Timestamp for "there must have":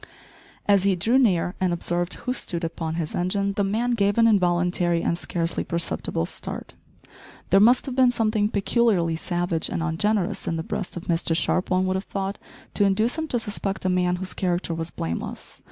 7.51-7.95